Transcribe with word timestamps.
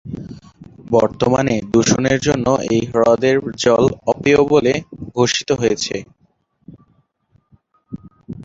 বর্তমানে 0.91 1.55
দূষণের 1.73 2.19
জন্য 2.27 2.45
এই 2.69 2.81
হ্রদের 2.91 3.35
জল 3.63 3.83
অপেয় 4.11 4.41
বলে 4.51 4.73
ঘোষিত 5.15 5.49
হয়েছে। 5.61 5.95